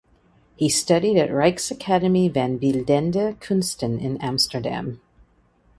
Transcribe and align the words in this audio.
He 0.55 0.67
studied 0.67 1.15
at 1.19 1.29
Rijksakademie 1.29 2.33
van 2.33 2.57
beeldende 2.57 3.35
kunsten 3.39 3.99
in 3.99 4.19
Amsterdam. 4.19 4.99